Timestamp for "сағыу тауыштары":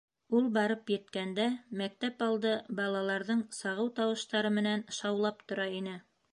3.61-4.55